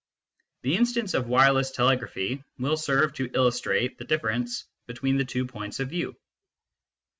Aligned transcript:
The 0.63 0.77
instance 0.77 1.13
of 1.13 1.27
wireless 1.27 1.69
telegraphy 1.69 2.43
will 2.57 2.75
serve 2.75 3.13
to 3.13 3.29
illus 3.35 3.61
trate 3.61 3.99
the 3.99 4.03
difference 4.03 4.65
between 4.87 5.17
the 5.19 5.25
two 5.25 5.45
points 5.45 5.79
of 5.79 5.89
view. 5.91 6.15